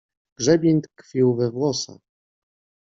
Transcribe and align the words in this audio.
Grzebień 0.37 0.81
tkwił 0.81 1.35
we 1.35 1.51
włosach. 1.51 2.01